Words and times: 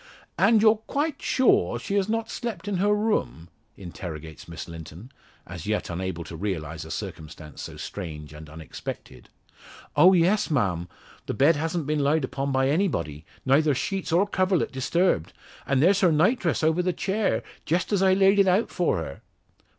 "And 0.35 0.63
you're 0.63 0.77
quite 0.77 1.21
sure 1.21 1.77
she 1.77 1.93
has 1.93 2.09
not 2.09 2.27
slept 2.31 2.67
in 2.67 2.77
her 2.77 2.91
room?" 2.91 3.49
interrogates 3.77 4.47
Miss 4.47 4.67
Linton, 4.67 5.11
as 5.45 5.67
yet 5.67 5.91
unable 5.91 6.23
to 6.23 6.35
realise 6.35 6.83
a 6.83 6.89
circumstance 6.89 7.61
so 7.61 7.77
strange 7.77 8.33
and 8.33 8.49
unexpected. 8.49 9.29
"Oh, 9.95 10.13
yes, 10.13 10.49
ma'am. 10.49 10.89
The 11.27 11.35
bed 11.35 11.55
hasn't 11.55 11.85
been 11.85 11.99
lied 11.99 12.23
upon 12.23 12.51
by 12.51 12.67
anybody 12.67 13.25
neither 13.45 13.75
sheets 13.75 14.11
or 14.11 14.25
coverlet 14.25 14.71
disturbed. 14.71 15.33
And 15.67 15.83
there's 15.83 16.01
her 16.01 16.11
nightdress 16.11 16.63
over 16.63 16.81
the 16.81 16.93
chair, 16.93 17.43
just 17.67 17.93
as 17.93 18.01
I 18.01 18.13
laid 18.13 18.39
it 18.39 18.47
out 18.47 18.71
for 18.71 18.97
her." 18.97 19.21